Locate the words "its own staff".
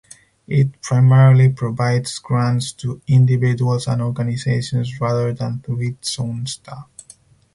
5.81-6.89